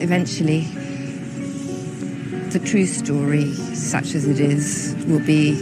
[0.00, 0.62] Eventually,
[2.50, 5.54] the true story, such as it is, will be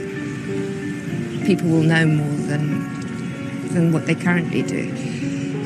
[1.44, 2.88] people will know more than
[3.74, 4.92] than what they currently do.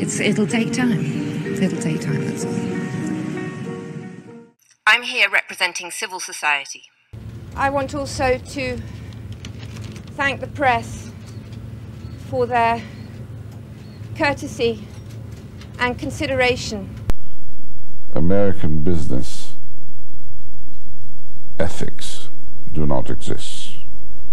[0.00, 1.04] It's it'll take time.
[1.62, 2.24] It'll take time.
[2.24, 2.72] That's all.
[4.86, 6.84] I'm here representing civil society.
[7.54, 8.78] I want also to
[10.16, 11.10] thank the press
[12.30, 12.82] for their
[14.16, 14.86] courtesy
[15.78, 17.01] and consideration.
[18.14, 19.56] American business
[21.58, 22.28] ethics
[22.70, 23.76] do not exist.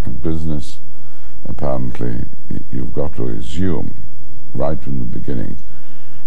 [0.06, 0.82] In business,
[1.46, 2.26] apparently,
[2.72, 4.04] you've got to assume
[4.54, 5.58] right from the beginning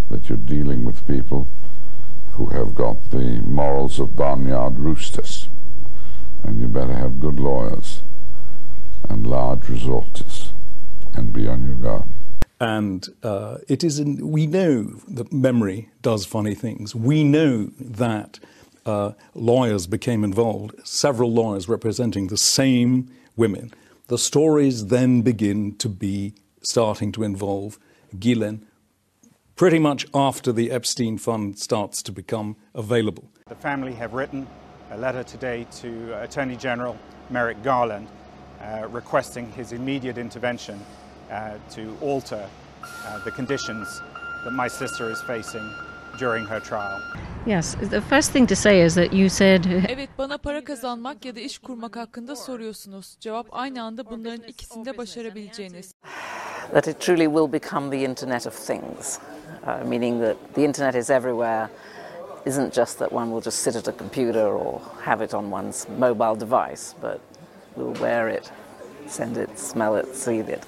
[0.09, 1.47] that you're dealing with people
[2.33, 5.47] who have got the morals of barnyard roosters.
[6.43, 8.01] And you better have good lawyers
[9.07, 10.53] and large resources
[11.13, 12.07] and be on your guard.
[12.63, 16.95] And uh, it is in, we know that memory does funny things.
[16.95, 18.39] We know that
[18.85, 23.73] uh, lawyers became involved, several lawyers representing the same women.
[24.07, 27.77] The stories then begin to be starting to involve
[28.17, 28.65] Ghislaine
[29.57, 33.29] pretty much after the Epstein fund starts to become available.
[33.49, 34.47] The family have written
[34.91, 36.97] a letter today to Attorney General
[37.29, 38.07] Merrick Garland
[38.61, 41.02] uh, requesting his immediate intervention uh,
[41.75, 42.45] to alter
[42.83, 44.01] uh, the conditions
[44.43, 45.73] that my sister is facing
[46.19, 47.01] during her trial.
[47.45, 51.35] Yes, the first thing to say is that you said Evet, bana para kazanmak ya
[51.35, 53.17] da iş kurmak hakkında soruyorsunuz.
[53.19, 55.93] Cevap aynı anda bunların ikisini de başarabileceğiniz.
[56.71, 59.19] That it truly will become the Internet of Things,
[59.67, 61.69] uh, meaning that the Internet is everywhere.
[62.45, 65.87] Isn't just that one will just sit at a computer or have it on one's
[65.99, 67.19] mobile device, but
[67.75, 68.51] will wear it,
[69.07, 70.63] send it, smell it, see it.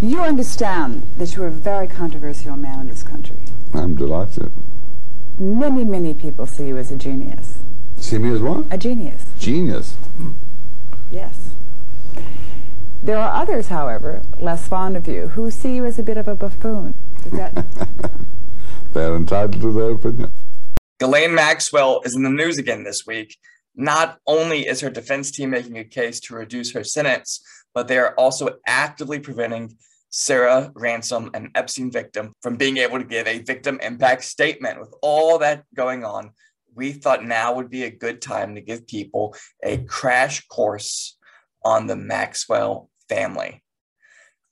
[0.00, 3.38] You understand that you're a very controversial man in this country.
[3.72, 4.52] I'm delighted.
[5.38, 7.58] Many, many people see you as a genius.
[7.96, 8.66] See me as what?
[8.70, 9.24] A genius.
[9.38, 9.96] Genius.
[11.10, 11.50] Yes.
[13.02, 16.26] There are others, however, less fond of you, who see you as a bit of
[16.28, 16.94] a buffoon.
[17.26, 17.64] That?
[18.92, 20.32] They're entitled to their opinion.
[20.98, 23.36] Ghislaine Maxwell is in the news again this week.
[23.76, 27.42] Not only is her defense team making a case to reduce her sentence,
[27.74, 29.76] but they are also actively preventing
[30.08, 34.80] Sarah Ransome, an Epstein victim, from being able to give a victim impact statement.
[34.80, 36.30] With all that going on,
[36.74, 41.18] we thought now would be a good time to give people a crash course
[41.64, 43.62] on the Maxwell family.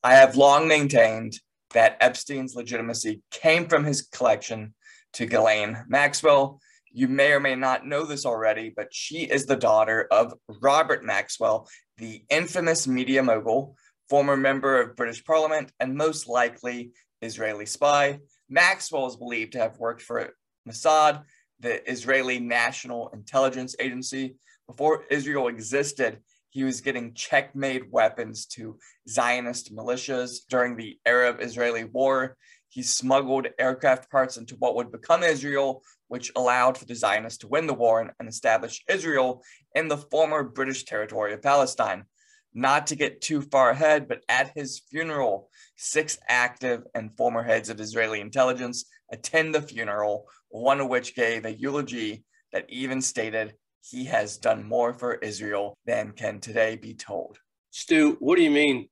[0.03, 1.39] I have long maintained
[1.73, 4.75] that Epstein's legitimacy came from his collection
[5.15, 6.61] to Ghislaine Maxwell.
[6.97, 10.33] You may or may not know this already, but she is the daughter of
[10.63, 11.69] Robert Maxwell,
[11.99, 13.77] the infamous media mogul,
[14.09, 18.21] former member of British Parliament, and most likely Israeli spy.
[18.49, 20.31] Maxwell is believed to have worked for
[20.69, 21.25] Mossad,
[21.59, 24.37] the Israeli National Intelligence Agency.
[24.69, 28.79] Before Israel existed, he was getting Czech-made weapons to
[29.09, 32.37] Zionist militias during the Arab Israeli war.
[32.69, 37.49] He smuggled aircraft parts into what would become Israel, which allowed for the Zionists to
[37.49, 39.43] win the war and, establish Israel
[39.75, 42.05] in the former British territory of Palestine.
[42.53, 47.69] Not to get too far ahead, but at his funeral, six active and former heads
[47.69, 53.55] of Israeli intelligence attend the funeral, one of which gave a eulogy that even stated
[53.83, 57.39] he has done more for Israel than can today be told.
[57.71, 58.89] Stu, what do you mean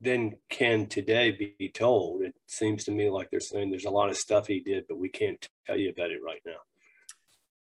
[0.00, 2.22] then can today be told?
[2.22, 4.98] It seems to me like they're saying there's a lot of stuff he did, but
[4.98, 6.58] we can't tell you about it right now.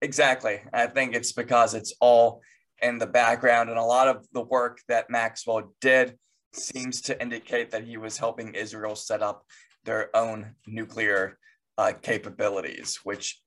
[0.02, 0.60] Exactly.
[0.72, 2.42] I think it's because it's all
[2.82, 6.18] in the background, and a lot of the work that Maxwell did
[6.52, 9.44] seems to indicate that he was helping Israel set up
[9.84, 11.38] their own nuclear
[11.78, 13.40] uh, capabilities, which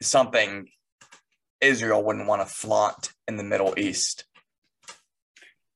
[0.00, 0.68] is something
[1.60, 4.24] Israel wouldn't want to flaunt in the Middle East.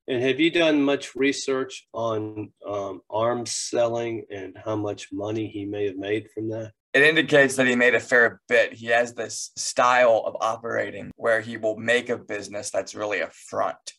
[0.09, 5.65] And have you done much research on um, arms selling and how much money he
[5.65, 6.72] may have made from that?
[6.94, 8.72] It indicates that he made a fair bit.
[8.72, 13.31] He has this style of operating where he will make a business that's really a
[13.31, 13.93] front.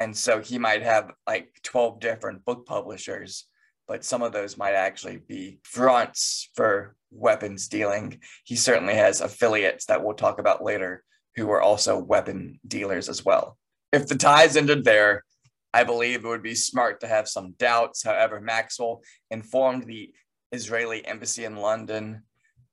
[0.00, 3.46] And so he might have like 12 different book publishers,
[3.88, 8.20] but some of those might actually be fronts for weapons dealing.
[8.44, 11.02] He certainly has affiliates that we'll talk about later
[11.36, 13.56] who are also weapon dealers as well.
[13.92, 15.24] If the ties ended there,
[15.72, 18.02] I believe it would be smart to have some doubts.
[18.02, 20.12] However, Maxwell informed the
[20.52, 22.22] Israeli embassy in London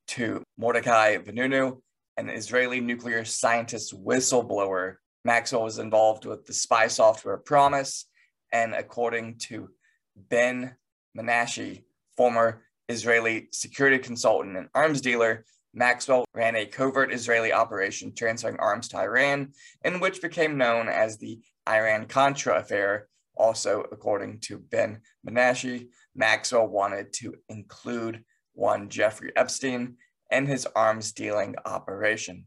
[0.07, 1.81] to Mordecai Vanunu,
[2.17, 4.95] an Israeli nuclear scientist whistleblower.
[5.25, 8.05] Maxwell was involved with the spy software PROMIS,
[8.51, 9.69] and according to
[10.15, 10.75] Ben
[11.17, 11.83] Menashe,
[12.17, 18.87] former Israeli security consultant and arms dealer, Maxwell ran a covert Israeli operation transferring arms
[18.89, 19.53] to Iran,
[19.83, 23.07] in which became known as the Iran Contra affair.
[23.35, 28.23] Also, according to Ben Menashe, Maxwell wanted to include
[28.53, 29.97] one Jeffrey Epstein
[30.29, 32.45] in his arms dealing operation.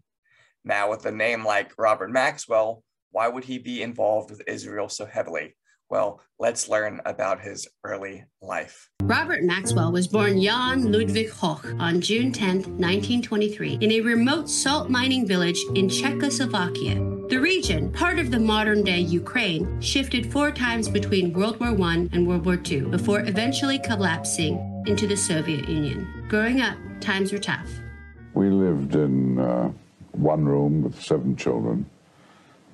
[0.64, 5.06] Now, with a name like Robert Maxwell, why would he be involved with Israel so
[5.06, 5.56] heavily?
[5.88, 8.90] Well, let's learn about his early life.
[9.02, 14.90] Robert Maxwell was born Jan Ludwig Hoch on June 10, 1923, in a remote salt
[14.90, 16.96] mining village in Czechoslovakia.
[17.28, 22.08] The region, part of the modern day Ukraine, shifted four times between World War I
[22.12, 26.24] and World War II before eventually collapsing into the Soviet Union.
[26.28, 27.70] Growing up, times were tough.
[28.34, 29.70] We lived in uh,
[30.12, 31.86] one room with seven children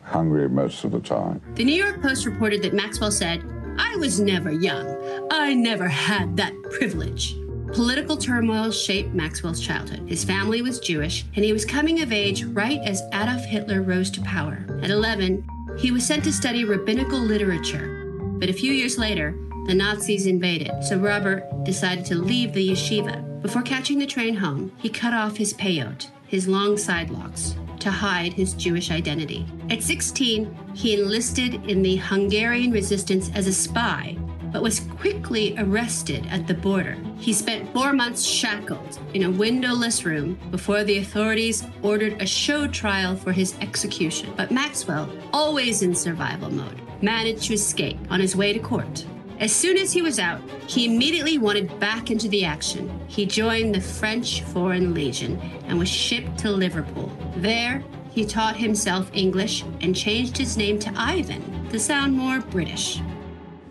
[0.02, 1.40] hungry most of the time.
[1.54, 3.42] The New York Post reported that Maxwell said,
[3.78, 5.28] I was never young.
[5.30, 7.36] I never had that privilege.
[7.72, 10.06] Political turmoil shaped Maxwell's childhood.
[10.06, 14.10] His family was Jewish, and he was coming of age right as Adolf Hitler rose
[14.10, 14.66] to power.
[14.82, 15.46] At 11,
[15.78, 18.12] he was sent to study rabbinical literature.
[18.38, 19.34] But a few years later,
[19.66, 23.40] the Nazis invaded, so Robert decided to leave the yeshiva.
[23.40, 27.90] Before catching the train home, he cut off his peyot, his long side locks, to
[27.90, 29.46] hide his Jewish identity.
[29.70, 34.16] At 16, he enlisted in the Hungarian resistance as a spy,
[34.52, 36.96] but was quickly arrested at the border.
[37.18, 42.66] He spent four months shackled in a windowless room before the authorities ordered a show
[42.66, 44.32] trial for his execution.
[44.36, 49.04] But Maxwell, always in survival mode, managed to escape on his way to court.
[49.42, 52.88] As soon as he was out, he immediately wanted back into the action.
[53.08, 55.36] He joined the French Foreign Legion
[55.66, 57.10] and was shipped to Liverpool.
[57.38, 63.00] There, he taught himself English and changed his name to Ivan to sound more British.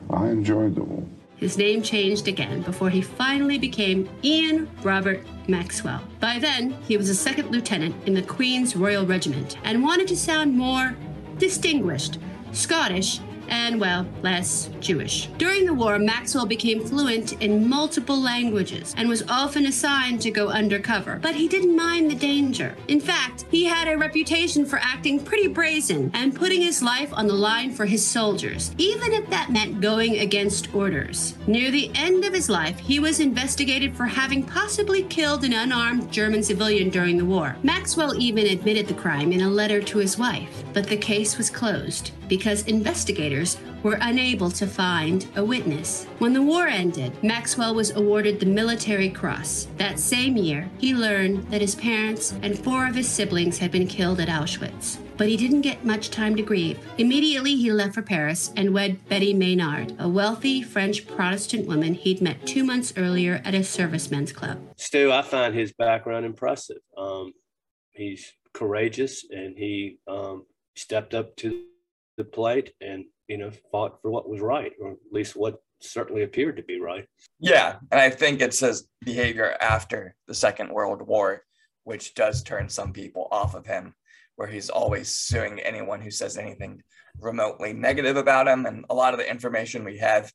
[0.09, 1.05] I enjoyed the war.
[1.37, 6.01] His name changed again before he finally became Ian Robert Maxwell.
[6.19, 10.17] By then, he was a second lieutenant in the Queen's Royal Regiment and wanted to
[10.17, 10.97] sound more
[11.37, 12.19] distinguished,
[12.51, 15.27] Scottish, and, well, less Jewish.
[15.37, 20.47] During the war, Maxwell became fluent in multiple languages and was often assigned to go
[20.47, 22.75] undercover, but he didn't mind the danger.
[22.87, 27.27] In fact, he had a reputation for acting pretty brazen and putting his life on
[27.27, 31.35] the line for his soldiers, even if that meant going against orders.
[31.45, 36.11] Near the end of his life, he was investigated for having possibly killed an unarmed
[36.11, 37.57] German civilian during the war.
[37.63, 41.49] Maxwell even admitted the crime in a letter to his wife, but the case was
[41.49, 46.05] closed because investigators were unable to find a witness.
[46.19, 49.67] When the war ended, Maxwell was awarded the Military Cross.
[49.75, 53.85] That same year, he learned that his parents and four of his siblings had been
[53.85, 54.97] killed at Auschwitz.
[55.17, 56.79] But he didn't get much time to grieve.
[56.97, 62.21] Immediately, he left for Paris and wed Betty Meynard, a wealthy French Protestant woman he'd
[62.21, 64.57] met two months earlier at a servicemen's club.
[64.77, 66.79] Stu, I find his background impressive.
[66.97, 67.33] Um,
[67.91, 70.45] he's courageous and he um,
[70.75, 71.65] stepped up to
[72.21, 76.21] the plate and you know fought for what was right, or at least what certainly
[76.21, 77.07] appeared to be right.
[77.39, 81.41] Yeah, and I think it says behavior after the Second World War,
[81.83, 83.95] which does turn some people off of him,
[84.35, 86.83] where he's always suing anyone who says anything
[87.19, 88.67] remotely negative about him.
[88.67, 90.31] And a lot of the information we have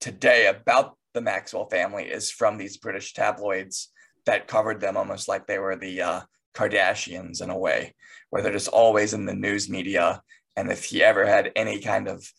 [0.00, 3.90] today about the Maxwell family is from these British tabloids
[4.24, 6.20] that covered them almost like they were the uh,
[6.54, 7.94] Kardashians in a way,
[8.30, 10.22] where they're just always in the news media
[10.56, 12.30] and if he ever had any kind of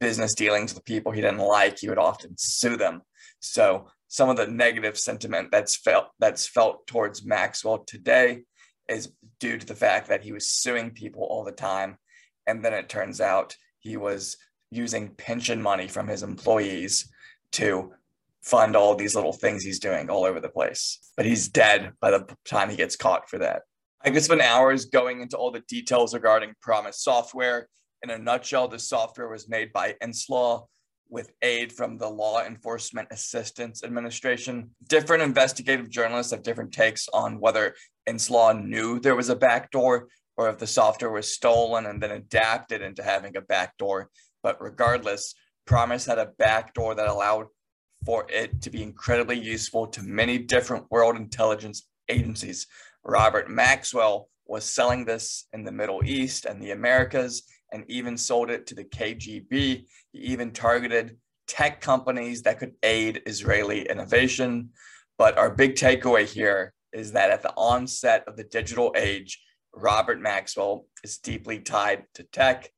[0.00, 3.02] business dealings with people he didn't like, he would often sue them.
[3.40, 8.42] So some of the negative sentiment that's felt that's felt towards Maxwell today
[8.88, 11.96] is due to the fact that he was suing people all the time.
[12.46, 14.36] And then it turns out he was
[14.70, 17.10] using pension money from his employees
[17.52, 17.92] to
[18.42, 20.98] fund all these little things he's doing all over the place.
[21.16, 23.62] But he's dead by the time he gets caught for that.
[24.04, 27.68] I could spend hours going into all the details regarding PROMIS software.
[28.02, 30.66] In a nutshell, the software was made by Inslaw
[31.08, 34.70] with aid from the Law Enforcement Assistance Administration.
[34.88, 37.76] Different investigative journalists have different takes on whether
[38.08, 42.82] Inslaw knew there was a backdoor or if the software was stolen and then adapted
[42.82, 44.10] into having a backdoor.
[44.42, 45.32] But regardless,
[45.66, 47.46] PROMIS had a backdoor that allowed
[48.04, 52.66] for it to be incredibly useful to many different world intelligence agencies
[53.04, 57.42] Robert Maxwell was selling this in the Middle East and the Americas
[57.72, 59.50] and even sold it to the KGB.
[59.50, 59.86] He
[60.18, 61.16] even targeted
[61.46, 64.70] tech companies that could aid Israeli innovation.
[65.18, 69.42] But our big takeaway here is that at the onset of the digital age,
[69.74, 72.68] Robert Maxwell is deeply tied to tech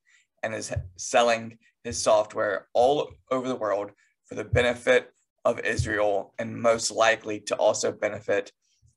[0.42, 3.90] and is selling his software all over the world
[4.26, 5.10] for the benefit
[5.44, 8.52] of Israel and most likely to also benefit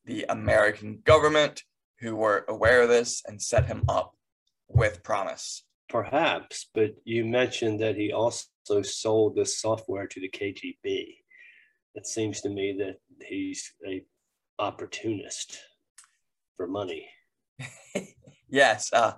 [0.08, 1.62] the American government
[2.00, 4.14] who were aware of this and set him up
[4.66, 5.64] with PROMIS.
[5.88, 11.14] Perhaps, but you mentioned that he also sold the software to the KGB.
[11.94, 12.96] It seems to me that
[13.26, 14.02] he's a
[14.58, 15.58] opportunist
[16.56, 17.08] for money.
[18.48, 19.12] yes, uh,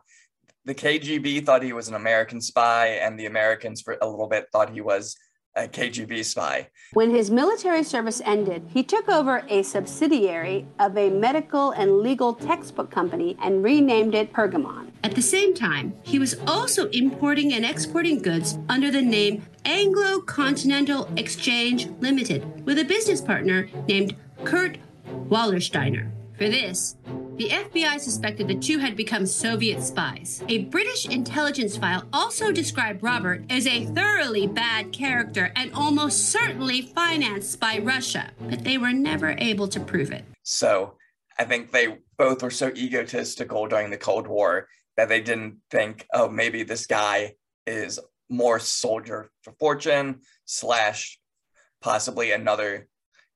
[0.65, 4.47] the KGB thought he was an American spy, and the Americans, for a little bit,
[4.53, 5.17] thought he was
[5.57, 6.69] a KGB spy.
[6.93, 12.35] When his military service ended, he took over a subsidiary of a medical and legal
[12.35, 14.91] textbook company and renamed it Pergamon.
[15.03, 20.21] At the same time, he was also importing and exporting goods under the name Anglo
[20.21, 24.79] Continental Exchange Limited with a business partner named Kurt
[25.29, 26.11] Wallersteiner.
[26.37, 26.97] For this,
[27.41, 30.45] the FBI suspected the two had become Soviet spies.
[30.51, 36.83] A British intelligence file also described Robert as a thoroughly bad character and almost certainly
[36.83, 40.23] financed by Russia, but they were never able to prove it.
[40.43, 40.99] So
[41.39, 44.69] I think they both were so egotistical during the Cold War
[44.99, 51.19] that they didn't think, oh, maybe this guy is more soldier for fortune slash
[51.81, 52.87] possibly another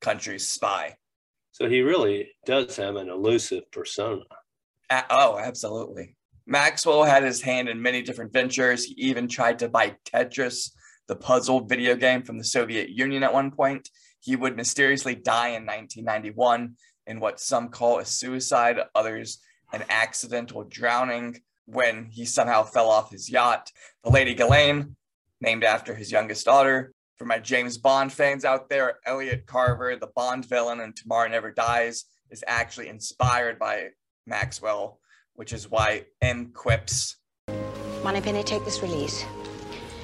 [0.03, 0.97] country's spy.
[1.55, 4.23] So he really does have an elusive persona.
[4.91, 6.17] Uh, oh, absolutely.
[6.47, 8.85] Maxwell had his hand in many different ventures.
[8.85, 10.73] He even tried to buy Tetris,
[11.07, 13.89] the puzzle video game from the Soviet Union at one point.
[14.19, 16.75] He would mysteriously die in 1991
[17.07, 19.39] in what some call a suicide, others
[19.73, 23.71] an accidental drowning when he somehow fell off his yacht.
[24.03, 24.97] The Lady Ghislaine,
[25.41, 30.11] named after his youngest daughter, for my James Bond fans out there, Elliot Carver, the
[30.15, 33.89] Bond villain in Tomorrow Never Dies, is actually inspired by
[34.27, 34.99] Maxwell,
[35.35, 37.17] which is why M quips
[38.05, 39.25] Moneypenny, take this release.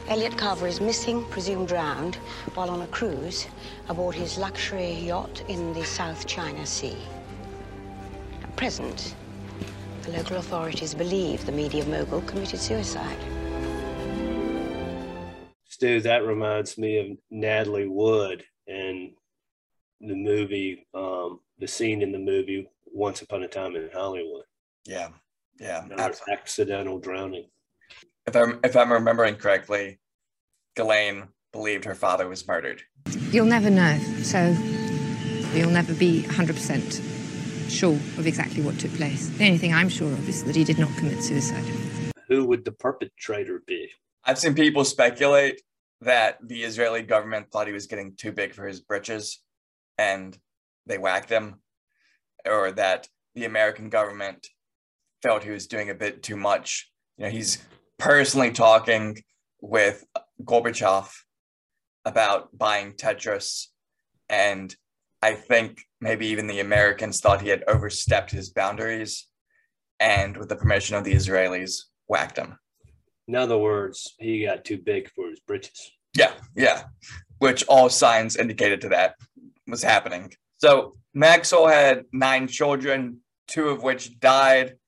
[0.09, 2.17] Elliot Carver is missing, presumed drowned,
[2.55, 3.47] while on a cruise
[3.89, 6.97] aboard his luxury yacht in the South China Sea.
[8.43, 9.15] At present,
[10.03, 13.19] the local authorities believe the media mogul committed suicide.
[15.81, 19.13] Stu, that reminds me of Natalie Wood and
[20.03, 24.45] the movie, um, the scene in the movie Once Upon a Time in Hollywood.
[24.85, 25.09] Yeah,
[25.59, 25.87] yeah,
[26.31, 27.47] accidental drowning.
[28.27, 29.99] If I'm if I'm remembering correctly,
[30.77, 32.83] Ghislaine believed her father was murdered.
[33.31, 34.55] You'll never know, so
[35.55, 39.31] you'll never be 100% sure of exactly what took place.
[39.31, 41.65] The only thing I'm sure of is that he did not commit suicide.
[42.29, 43.89] Who would the perpetrator be?
[44.25, 45.63] I've seen people speculate
[46.01, 49.43] that the Israeli government thought he was getting too big for his britches
[49.99, 50.37] and
[50.87, 51.61] they whacked him,
[52.47, 54.47] or that the American government
[55.23, 56.91] felt he was doing a bit too much.
[57.19, 57.59] You know, he's
[57.99, 59.23] personally talking
[59.61, 60.05] with
[60.43, 61.13] Gorbachev
[62.07, 63.67] about buying Tetris,
[64.31, 64.75] and
[65.23, 69.29] I think maybe even the Americans thought he had overstepped his boundaries,
[70.01, 72.59] and with the permission of the Israelis, whacked him.
[73.31, 75.93] In other words, he got too big for his britches.
[76.19, 76.83] Yeah, yeah.
[77.39, 79.15] Which all signs indicated to that
[79.69, 80.33] was happening.
[80.57, 84.79] So Maxwell had nine children, two of which died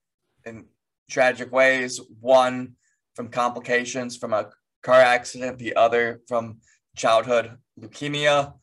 [0.44, 0.64] in
[1.08, 2.00] tragic ways.
[2.18, 2.72] One
[3.14, 4.50] from complications from a
[4.82, 6.58] car accident, the other from
[6.96, 8.54] childhood leukemia.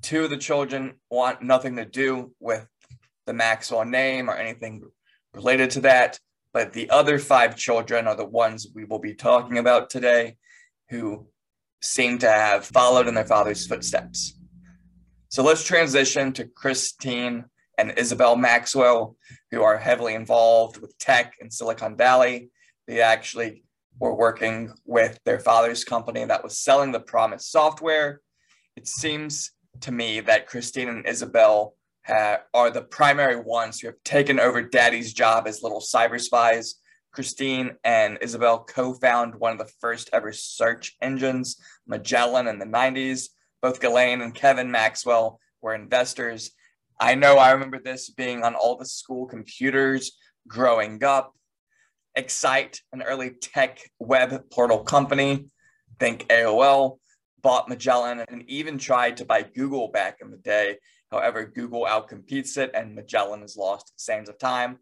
[0.00, 2.68] Two of the children want nothing to do with
[3.26, 4.84] the Maxwell name or anything
[5.34, 6.20] related to that.
[6.54, 10.36] But the other five children are the ones we will be talking about today
[10.88, 11.26] who
[11.82, 14.38] seem to have followed in their father's footsteps.
[15.28, 17.46] So let's transition to Christine
[17.76, 19.16] and Isabel Maxwell,
[19.50, 22.50] who are heavily involved with tech in Silicon Valley.
[22.86, 23.64] They actually
[23.98, 28.20] were working with their father's company that was selling the PROMIS software.
[28.76, 31.74] It seems to me that Christine and Isabel
[32.06, 36.76] Uh, are the primary ones who have taken over daddy's job as little cyber spies.
[37.12, 41.56] Christine and Isabel co found one of the first ever search engines,
[41.86, 43.28] Magellan, in the 90s.
[43.62, 46.50] Both Ghislaine and Kevin Maxwell were investors.
[47.00, 50.12] I know I remember this being on all the school computers
[50.46, 51.32] growing up.
[52.16, 55.46] Excite, an early tech web portal company,
[55.98, 56.98] think AOL,
[57.42, 60.76] bought Magellan and even tried to buy Google back in the day
[61.14, 64.80] However, Google outcompetes it and Magellan is lost the sands of time.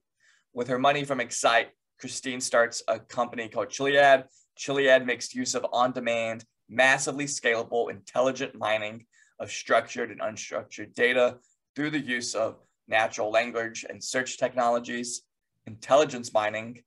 [0.54, 4.24] With her money from Excite, Christine starts a company called Chiliad.
[4.58, 9.04] Chiliad makes use of on demand, massively scalable, intelligent mining
[9.40, 11.36] of structured and unstructured data
[11.76, 12.56] through the use of
[12.88, 15.24] natural language and search technologies.
[15.66, 16.82] Intelligence mining,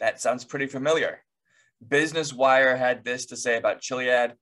[0.00, 1.22] that sounds pretty familiar.
[1.86, 4.32] Business Wire had this to say about Chiliad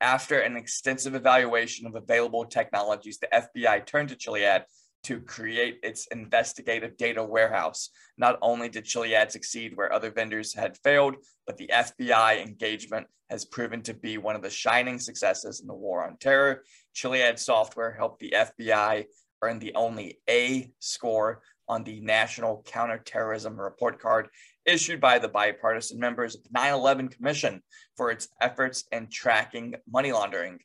[0.00, 4.64] after an extensive evaluation of available technologies, the FBI turned to Chiliad
[5.04, 7.90] to create its investigative data warehouse.
[8.18, 13.44] Not only did Chiliad succeed where other vendors had failed, but the FBI engagement has
[13.44, 16.64] proven to be one of the shining successes in the war on terror.
[16.94, 19.04] Chiliad software helped the FBI
[19.42, 24.28] earn the only A score on the National Counterterrorism Report Card
[24.66, 27.62] issued by the bipartisan members of the 9 11 Commission
[27.96, 30.58] for its efforts in tracking money laundering.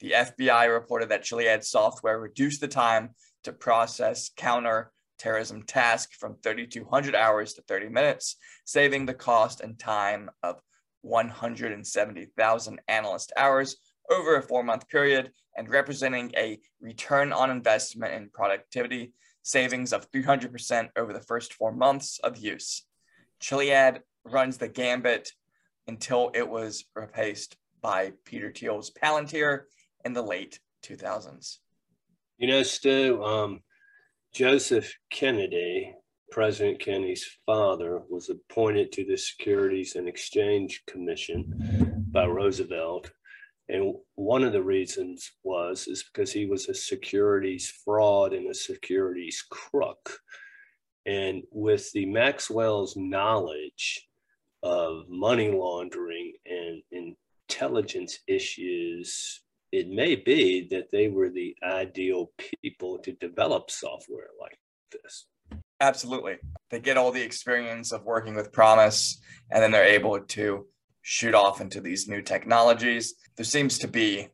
[0.00, 3.10] The FBI reported that Chiliad software reduced the time
[3.44, 10.30] to process counterterrorism tasks from 3,200 hours to 30 minutes, saving the cost and time
[10.42, 10.60] of
[11.02, 13.76] 170,000 analyst hours
[14.10, 20.10] over a four month period and representing a return on investment in productivity savings of
[20.10, 22.84] 300% over the first four months of use.
[23.40, 25.30] Chiliad runs the gambit
[25.86, 29.62] until it was replaced by Peter Thiel's Palantir
[30.04, 31.58] in the late 2000s.
[32.38, 33.60] You know, Stu, um,
[34.34, 35.94] Joseph Kennedy,
[36.30, 43.10] President Kennedy's father, was appointed to the Securities and Exchange Commission by Roosevelt.
[43.68, 48.54] And one of the reasons was is because he was a securities fraud and a
[48.54, 50.18] securities crook.
[51.06, 54.08] And with the Maxwell's knowledge
[54.62, 56.82] of money laundering and
[57.48, 62.32] intelligence issues, it may be that they were the ideal
[62.62, 64.58] people to develop software like
[64.90, 65.26] this.
[65.80, 66.38] Absolutely.
[66.70, 69.20] They get all the experience of working with PROMIS,
[69.50, 70.66] and then they're able to
[71.02, 73.14] shoot off into these new technologies.
[73.36, 74.28] There seems to be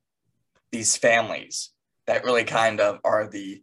[0.70, 1.70] these families
[2.06, 3.62] that really kind of are the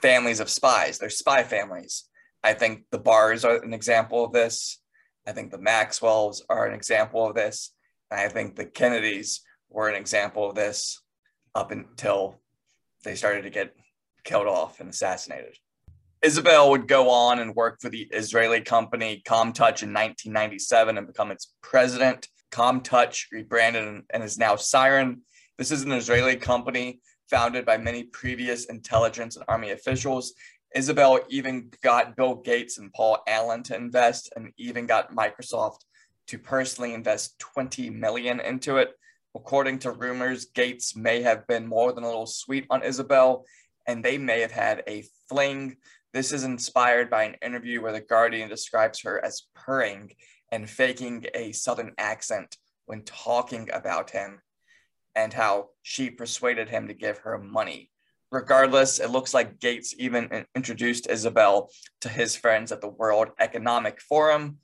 [0.00, 0.98] families of spies.
[0.98, 2.04] They're spy families.
[2.42, 4.80] I think the Barrs are an example of this.
[5.26, 7.72] I think the Maxwells are an example of this.
[8.10, 11.00] And I think the Kennedys were an example of this
[11.54, 12.40] up until
[13.04, 13.74] they started to get
[14.24, 15.56] killed off and assassinated.
[16.22, 21.32] Isabel would go on and work for the Israeli company Commtouch in 1997 and become
[21.32, 22.28] its president.
[22.52, 25.20] Commtouch rebranded and is now Cyren.
[25.58, 30.34] This is an Israeli company founded by many previous intelligence and army officials
[30.74, 35.80] Isabel even got Bill Gates and Paul Allen to invest and even got Microsoft
[36.28, 38.92] to personally invest 20 million into it.
[39.34, 43.44] According to rumors, Gates may have been more than a little sweet on Isabel
[43.86, 45.76] and they may have had a fling.
[46.12, 50.12] This is inspired by an interview where The Guardian describes her as purring
[50.50, 52.56] and faking a southern accent
[52.86, 54.40] when talking about him
[55.14, 57.91] and how she persuaded him to give her money
[58.32, 64.00] regardless, it looks like Gates even introduced Isabel to his friends at the World Economic
[64.00, 64.56] Forum,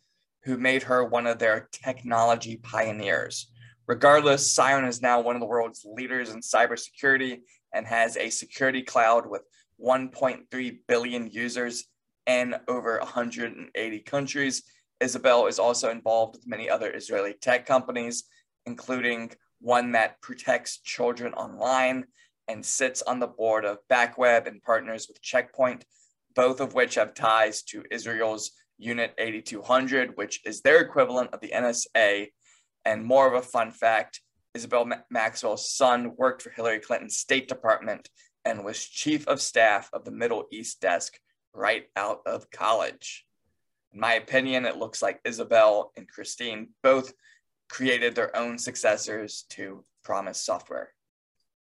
[0.45, 3.53] who made her one of their technology pioneers.
[3.87, 7.41] Regardless, Cyren is now one of the world's leaders in cybersecurity
[7.75, 9.43] and has a security cloud with
[9.81, 11.85] 1.3 billion users
[12.27, 14.63] in over 180 countries.
[15.01, 18.25] Isabel is also involved with many other Israeli tech companies,
[18.65, 22.07] including one that protects children online
[22.49, 25.85] and sits on the board of Backweb and partners with Checkpoint,
[26.35, 31.51] both of which have ties to Israel's Unit 8200, which is their equivalent of the
[31.51, 32.29] NSA.
[32.85, 34.21] And more of a fun fact
[34.55, 38.09] Isabel Maxwell's son worked for Hillary Clinton's State Department
[38.45, 41.19] and was chief of staff of the Middle East desk
[41.53, 43.27] right out of college.
[43.93, 47.13] In my opinion, it looks like Isabel and Christine both
[47.69, 50.93] created their own successors to PROMIS Software.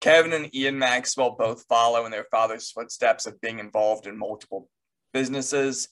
[0.02, 4.68] Kevin and Ian Maxwell both follow in their father's footsteps of being involved in multiple
[5.14, 5.90] businesses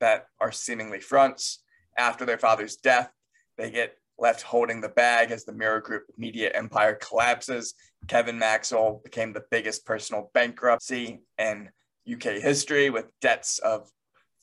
[0.00, 1.62] that are seemingly fronts.
[1.98, 3.10] After their father's death,
[3.58, 7.74] they get left holding the bag as the Mirror Group media empire collapses.
[8.08, 11.68] Kevin Maxwell became the biggest personal bankruptcy in
[12.10, 13.90] UK history with debts of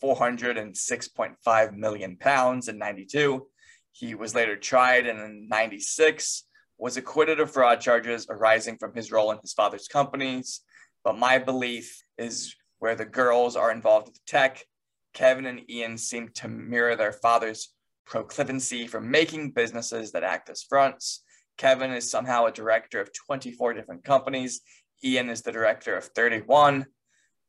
[0.04, 3.48] 406.5 million pounds in 92.
[3.92, 6.44] He was later tried and in 96
[6.84, 10.60] was acquitted of fraud charges arising from his role in his father's companies.
[11.06, 14.66] But my belief is where the girls are involved with tech,
[15.14, 17.74] Kevin and Ian seem to mirror their father's
[18.06, 21.24] proclivity for making businesses that act as fronts.
[21.58, 24.60] Kevin is somehow a director of 24 different companies.
[25.06, 26.86] Ian is the director of 31.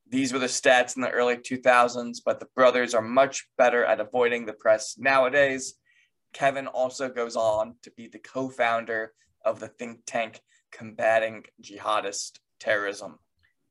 [0.08, 3.98] These were the stats in the early 2000s, but the brothers are much better at
[3.98, 5.74] avoiding the press nowadays.
[6.32, 9.12] Kevin also goes on to be the co founder
[9.44, 10.40] of the think tank
[10.72, 13.18] combating jihadist terrorism.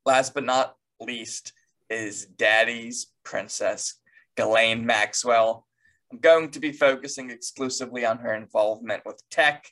[0.05, 1.53] Last but not least
[1.89, 3.95] is Daddy's Princess,
[4.35, 5.67] Ghislaine Maxwell.
[6.11, 9.67] I'm going to be focusing exclusively on her involvement with tech.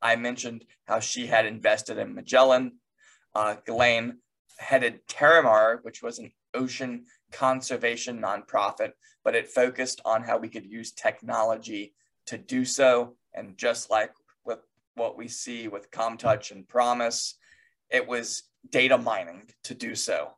[0.00, 2.72] I mentioned how she had invested in Magellan.
[3.34, 4.18] Uh, Ghislaine
[4.58, 8.92] headed Terramar, which was an ocean conservation nonprofit,
[9.24, 11.94] but it focused on how we could use technology
[12.26, 13.16] to do so.
[13.34, 14.12] And just like
[14.98, 17.34] what we see with Commtouch and PROMIS,
[17.90, 20.32] it was data mining to do so.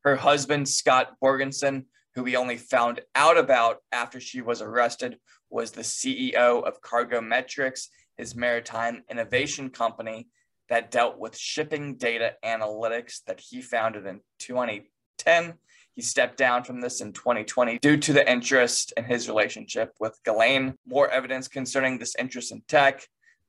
[0.00, 5.18] Her husband, Scott Borgerson, who we only found out about after she was arrested,
[5.50, 10.28] was the CEO of Cargometrics, his maritime innovation company
[10.68, 15.54] that dealt with shipping data analytics that he founded in 2010.
[15.94, 20.18] He stepped down from this in 2020 due to the interest in his relationship with
[20.24, 20.74] Ghislaine.
[20.86, 23.06] More evidence concerning this interest in tech.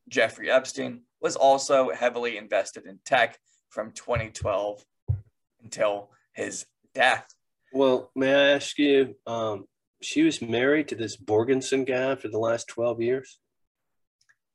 [0.08, 3.38] Jeffrey Epstein was also heavily invested in tech
[3.70, 4.84] from 2012
[5.64, 7.28] until his death.
[7.74, 9.66] Well, may I ask you, um,
[10.02, 13.40] she was married to this Borgerson guy for the last 12 years?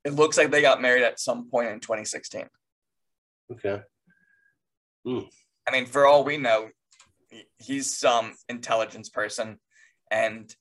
[0.04, 2.46] It looks like they got married at some point in 2016.
[3.52, 3.82] Okay.
[5.04, 5.20] Hmm.
[5.68, 6.70] I mean, for all we know,
[7.58, 9.58] he's some intelligence person.
[10.10, 10.54] And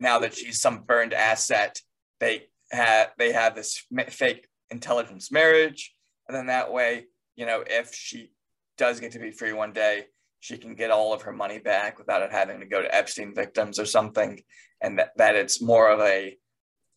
[0.00, 1.80] now that she's some burned asset,
[2.20, 5.94] they have they have this fake intelligence marriage.
[6.26, 7.06] And then that way,
[7.36, 8.30] you know, if she
[8.78, 10.06] does get to be free one day,
[10.40, 13.34] she can get all of her money back without it having to go to Epstein
[13.34, 14.40] victims or something.
[14.80, 16.36] And that, that it's more of a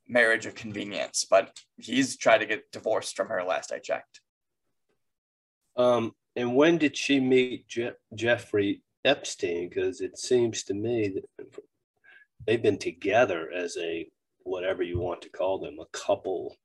[0.07, 1.25] marriage of convenience.
[1.29, 4.21] But he's tried to get divorced from her last I checked.
[5.77, 9.69] Um, and when did she meet Je- Jeffrey Epstein?
[9.69, 11.61] Because it seems to me that
[12.47, 14.07] they've been together as a
[14.45, 16.55] whatever you want to call them, a couple.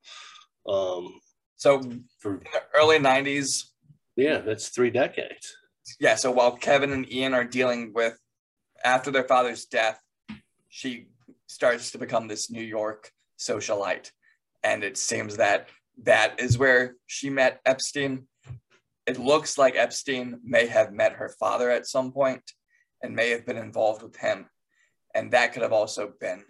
[0.68, 1.20] Um,
[1.56, 1.82] so
[2.20, 2.40] for
[2.74, 3.64] early 90s.
[4.16, 5.56] Yeah, that's three decades.
[5.98, 6.14] Yeah.
[6.14, 8.16] So while Kevin and Ian are dealing with,
[8.84, 10.00] after their father's death,
[10.68, 11.08] she
[11.48, 14.10] starts to become this New York socialite.
[14.62, 15.68] And it seems that
[16.04, 18.26] that is where she met Epstein.
[19.06, 22.42] It looks like Epstein may have met her father at some point
[23.02, 24.46] and may have been involved with him.
[25.14, 26.44] And that could have also been.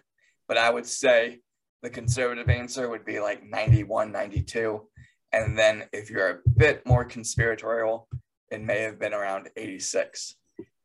[0.51, 1.39] But I would say
[1.81, 4.85] the conservative answer would be like 91, 92.
[5.31, 8.09] And then if you're a bit more conspiratorial,
[8.51, 10.35] it may have been around 86.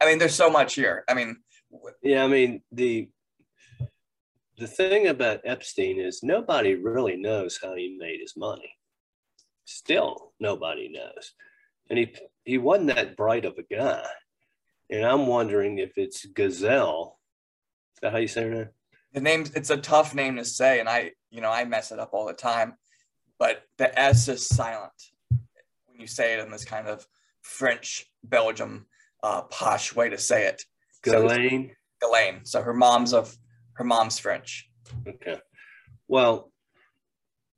[0.00, 1.02] I mean, there's so much here.
[1.08, 1.38] I mean,
[2.00, 3.08] yeah, I mean, the
[4.56, 8.70] the thing about Epstein is nobody really knows how he made his money.
[9.64, 11.32] Still, nobody knows.
[11.90, 14.06] And he he wasn't that bright of a guy.
[14.90, 17.18] And I'm wondering if it's Gazelle.
[17.96, 18.68] Is that how you say her name?
[19.16, 21.98] The name it's a tough name to say, and I, you know, I mess it
[21.98, 22.74] up all the time.
[23.38, 24.92] But the S is silent
[25.86, 27.06] when you say it in this kind of
[27.40, 28.84] French Belgium
[29.22, 30.62] uh, posh way to say it.
[31.02, 31.70] Ghislaine.
[32.02, 32.40] So Ghislaine.
[32.44, 33.34] So her mom's of
[33.76, 34.68] her mom's French.
[35.08, 35.40] Okay.
[36.08, 36.52] Well,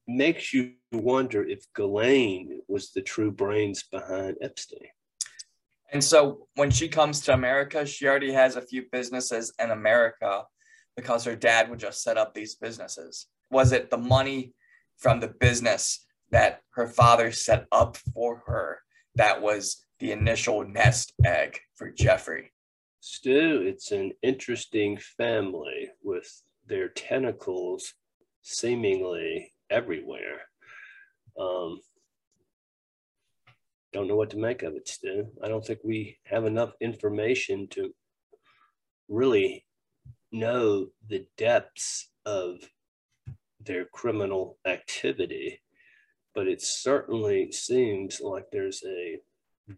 [0.06, 4.86] makes you wonder if Ghislaine was the true brains behind Epstein.
[5.92, 10.44] And so when she comes to America, she already has a few businesses in America
[10.98, 13.28] because her dad would just set up these businesses.
[13.52, 14.52] Was it the money
[14.96, 18.80] from the business that her father set up for her
[19.14, 22.50] that was the initial nest egg for Jeffrey?
[22.98, 27.94] Stu, it's an interesting family with their tentacles
[28.42, 30.40] seemingly everywhere.
[31.40, 31.78] Um,
[33.92, 35.28] don't know what to make of it, Stu.
[35.44, 37.94] I don't think we have enough information to
[39.08, 39.64] really
[40.32, 42.56] know the depths of
[43.60, 45.60] their criminal activity,
[46.34, 49.20] but it certainly seems like there's a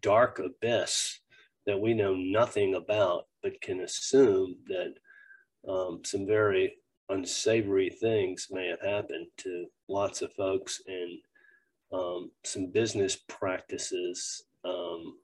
[0.01, 1.19] dark abyss
[1.65, 4.93] that we know nothing about, but can assume that
[5.67, 6.75] um, some very
[7.09, 11.19] unsavory things may have happened to lots of folks and
[11.93, 15.17] um, some business practices um,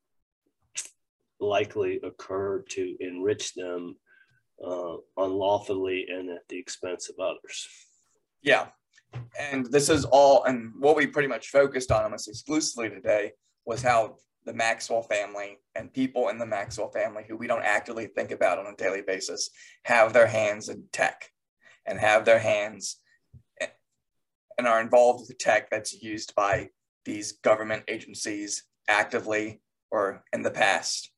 [1.40, 3.96] likely occur to enrich them
[4.66, 7.68] uh, unlawfully and at the expense of others.
[8.42, 8.68] Yeah.
[9.40, 13.32] And this is all, and what we pretty much focused on almost exclusively today
[13.66, 18.08] was how the Maxwell family and people in the Maxwell family who we don't actively
[18.08, 19.50] think about on a daily basis
[19.84, 21.30] have their hands in tech
[21.86, 22.98] and have their hands
[24.58, 26.70] and are involved with the tech that's used by
[27.06, 31.12] these government agencies actively or in the past.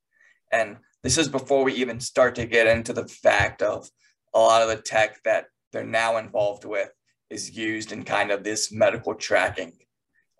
[0.52, 3.90] And this is before we even start to get into the fact of
[4.34, 6.92] a lot of the tech that they're now involved with
[7.30, 9.74] is used in kind of this medical tracking.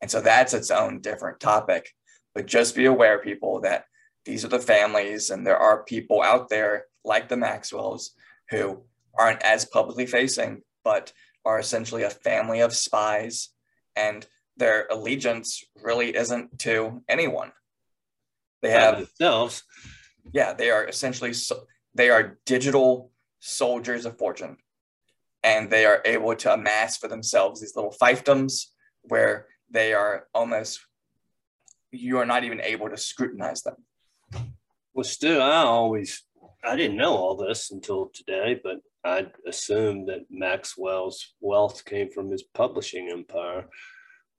[0.02, 1.94] And so that's its own different topic.
[2.34, 3.86] But just be aware, people, that
[4.26, 8.12] these are the families, and there are people out there like the Maxwells
[8.50, 8.84] who
[9.18, 11.12] aren't as publicly facing, but
[11.46, 13.50] are essentially a family of spies,
[13.96, 17.52] and their allegiance really isn't to anyone.
[18.62, 19.64] They have themselves.
[20.34, 21.64] Yeah, they are essentially so,
[21.94, 24.58] they are digital soldiers of fortune,
[25.44, 28.66] and they are able to amass for themselves these little fiefdoms
[29.04, 30.80] where they are almost
[31.92, 33.76] you are not even able to scrutinize them.
[34.94, 36.24] Well, still, I always
[36.64, 42.30] I didn't know all this until today, but I assumed that Maxwell's wealth came from
[42.30, 43.66] his publishing empire.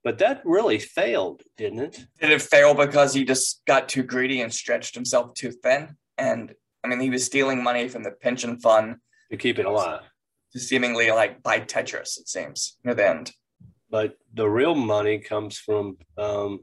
[0.03, 2.05] But that really failed, didn't it?
[2.19, 5.95] Did it fail because he just got too greedy and stretched himself too thin?
[6.17, 8.95] And I mean, he was stealing money from the pension fund
[9.29, 10.01] To keep it alive.
[10.53, 12.19] to seemingly like buy Tetris.
[12.19, 13.31] It seems near the end.
[13.91, 16.61] But the real money comes from um,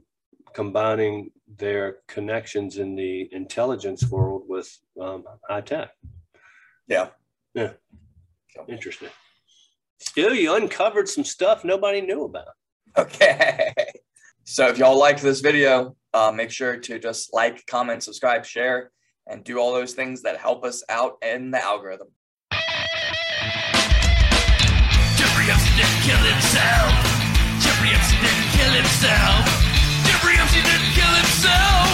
[0.53, 5.91] combining their connections in the intelligence world with um, high tech.
[6.87, 7.09] Yeah.
[7.53, 7.73] Yeah.
[8.67, 9.09] Interesting.
[9.99, 12.47] Still, you uncovered some stuff nobody knew about.
[12.99, 13.71] Okay.
[14.43, 18.91] So if y'all liked this video, uh, make sure to just like, comment, subscribe, share,
[19.25, 22.09] and do all those things that help us out in the algorithm.
[25.15, 26.91] Jeffrey Epstein didn't kill himself.
[27.63, 29.47] Jeffrey Epstein didn't kill himself.
[30.03, 31.87] Jeffrey Epstein didn't kill himself.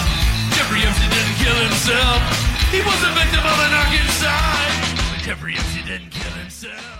[0.58, 2.18] Jeffrey Epstein didn't kill himself.
[2.74, 5.14] He was a victim of an Arkancide.
[5.14, 6.95] But Jeffrey Epstein didn't kill himself.